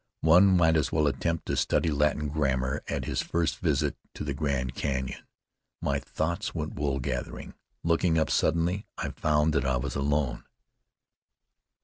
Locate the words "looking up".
7.83-8.31